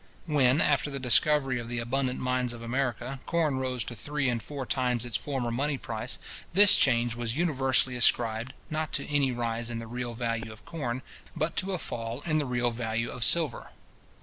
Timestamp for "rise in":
9.31-9.77